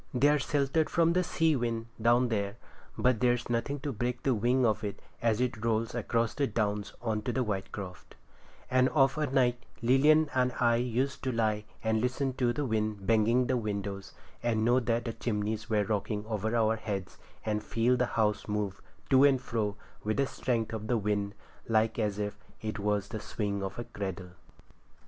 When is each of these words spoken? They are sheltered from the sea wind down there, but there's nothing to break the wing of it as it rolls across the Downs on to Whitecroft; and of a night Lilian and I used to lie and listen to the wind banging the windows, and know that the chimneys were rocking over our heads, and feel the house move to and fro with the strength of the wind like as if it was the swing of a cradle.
They 0.15 0.29
are 0.29 0.39
sheltered 0.39 0.89
from 0.89 1.13
the 1.13 1.23
sea 1.23 1.55
wind 1.55 1.85
down 2.01 2.29
there, 2.29 2.55
but 2.97 3.19
there's 3.19 3.51
nothing 3.51 3.79
to 3.81 3.91
break 3.91 4.23
the 4.23 4.33
wing 4.33 4.65
of 4.65 4.83
it 4.83 4.99
as 5.21 5.39
it 5.39 5.63
rolls 5.63 5.93
across 5.93 6.33
the 6.33 6.47
Downs 6.47 6.95
on 7.03 7.21
to 7.21 7.31
Whitecroft; 7.33 8.15
and 8.71 8.89
of 8.89 9.15
a 9.19 9.27
night 9.29 9.61
Lilian 9.83 10.27
and 10.33 10.53
I 10.59 10.77
used 10.77 11.21
to 11.25 11.31
lie 11.31 11.65
and 11.83 12.01
listen 12.01 12.33
to 12.37 12.51
the 12.51 12.65
wind 12.65 13.05
banging 13.05 13.45
the 13.45 13.57
windows, 13.57 14.13
and 14.41 14.65
know 14.65 14.79
that 14.79 15.05
the 15.05 15.13
chimneys 15.13 15.69
were 15.69 15.83
rocking 15.83 16.25
over 16.25 16.55
our 16.55 16.77
heads, 16.77 17.19
and 17.45 17.61
feel 17.63 17.95
the 17.95 18.07
house 18.17 18.47
move 18.47 18.81
to 19.11 19.23
and 19.23 19.39
fro 19.39 19.75
with 20.03 20.17
the 20.17 20.25
strength 20.25 20.73
of 20.73 20.87
the 20.87 20.97
wind 20.97 21.35
like 21.67 21.99
as 21.99 22.17
if 22.17 22.39
it 22.59 22.79
was 22.79 23.09
the 23.09 23.19
swing 23.19 23.61
of 23.61 23.77
a 23.77 23.83
cradle. 23.83 24.31